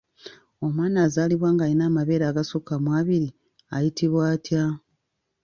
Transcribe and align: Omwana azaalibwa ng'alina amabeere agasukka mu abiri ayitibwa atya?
Omwana 0.65 0.97
azaalibwa 1.05 1.49
ng'alina 1.53 1.83
amabeere 1.87 2.25
agasukka 2.27 2.73
mu 2.83 2.89
abiri 2.99 3.29
ayitibwa 3.75 4.23
atya? 4.33 4.63